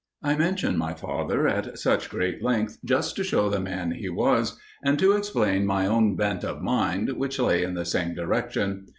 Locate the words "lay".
7.37-7.61